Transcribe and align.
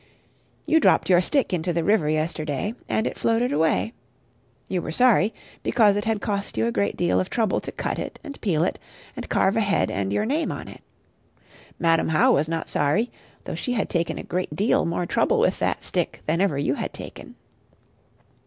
You 0.65 0.79
dropped 0.79 1.11
your 1.11 1.21
stick 1.21 1.53
into 1.53 1.71
the 1.73 1.83
river 1.83 2.09
yesterday, 2.09 2.73
and 2.89 3.05
it 3.05 3.19
floated 3.19 3.51
away. 3.51 3.93
You 4.67 4.81
were 4.81 4.89
sorry, 4.91 5.31
because 5.61 5.95
it 5.95 6.05
had 6.05 6.19
cost 6.21 6.57
you 6.57 6.65
a 6.65 6.71
great 6.71 6.97
deal 6.97 7.19
of 7.19 7.29
trouble 7.29 7.59
to 7.61 7.71
cut 7.71 7.99
it, 7.99 8.19
and 8.23 8.41
peel 8.41 8.63
it, 8.63 8.79
and 9.15 9.29
carve 9.29 9.55
a 9.55 9.59
head 9.61 9.91
and 9.91 10.11
your 10.11 10.25
name 10.25 10.51
on 10.51 10.67
it. 10.67 10.81
Madam 11.77 12.09
How 12.09 12.31
was 12.33 12.49
not 12.49 12.67
sorry, 12.67 13.11
though 13.43 13.53
she 13.53 13.73
had 13.73 13.91
taken 13.91 14.17
a 14.17 14.23
great 14.23 14.55
deal 14.55 14.85
more 14.87 15.05
trouble 15.05 15.37
with 15.37 15.59
that 15.59 15.83
stick 15.83 16.23
than 16.25 16.41
ever 16.41 16.57
you 16.57 16.73
had 16.73 16.93
taken. 16.93 17.35